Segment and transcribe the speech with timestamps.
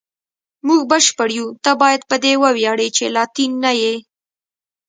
[0.67, 3.95] موږ بشپړ یو، ته باید په دې وویاړې چې لاتین نه یې.